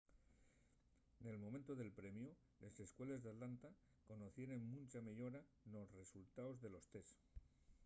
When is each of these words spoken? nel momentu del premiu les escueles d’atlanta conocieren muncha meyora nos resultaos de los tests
nel 1.25 1.37
momentu 1.43 1.73
del 1.81 1.91
premiu 1.99 2.31
les 2.63 2.77
escueles 2.85 3.21
d’atlanta 3.23 3.69
conocieren 4.09 4.63
muncha 4.73 4.99
meyora 5.07 5.41
nos 5.73 5.89
resultaos 6.01 6.55
de 6.63 6.69
los 6.73 6.85
tests 6.93 7.21